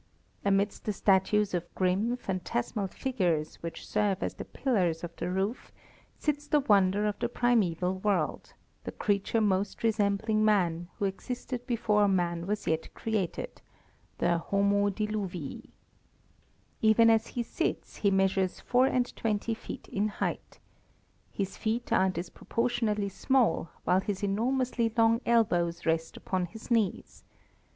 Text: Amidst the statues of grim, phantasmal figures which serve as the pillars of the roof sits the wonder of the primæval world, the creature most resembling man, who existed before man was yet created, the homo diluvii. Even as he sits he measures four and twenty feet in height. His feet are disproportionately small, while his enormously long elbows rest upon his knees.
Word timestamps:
Amidst 0.43 0.85
the 0.85 0.93
statues 0.93 1.53
of 1.53 1.71
grim, 1.75 2.17
phantasmal 2.17 2.87
figures 2.87 3.57
which 3.61 3.85
serve 3.87 4.23
as 4.23 4.33
the 4.33 4.45
pillars 4.45 5.03
of 5.03 5.15
the 5.15 5.29
roof 5.29 5.71
sits 6.17 6.47
the 6.47 6.59
wonder 6.61 7.05
of 7.05 7.19
the 7.19 7.29
primæval 7.29 8.01
world, 8.01 8.53
the 8.83 8.91
creature 8.91 9.39
most 9.41 9.83
resembling 9.83 10.43
man, 10.43 10.87
who 10.97 11.05
existed 11.05 11.67
before 11.67 12.07
man 12.07 12.47
was 12.47 12.65
yet 12.65 12.91
created, 12.95 13.61
the 14.17 14.39
homo 14.39 14.89
diluvii. 14.89 15.69
Even 16.81 17.11
as 17.11 17.27
he 17.37 17.43
sits 17.43 17.97
he 17.97 18.09
measures 18.09 18.59
four 18.59 18.87
and 18.87 19.15
twenty 19.15 19.53
feet 19.53 19.87
in 19.87 20.07
height. 20.07 20.57
His 21.29 21.57
feet 21.57 21.93
are 21.93 22.09
disproportionately 22.09 23.09
small, 23.09 23.69
while 23.83 23.99
his 23.99 24.23
enormously 24.23 24.91
long 24.97 25.21
elbows 25.27 25.85
rest 25.85 26.17
upon 26.17 26.47
his 26.47 26.71
knees. 26.71 27.23